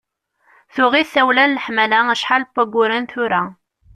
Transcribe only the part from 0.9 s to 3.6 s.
tawla n leḥmala acḥal n wagguren tura.